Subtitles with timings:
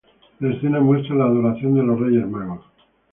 [0.39, 2.65] La escena muestra la Adoración de los Reyes Magos.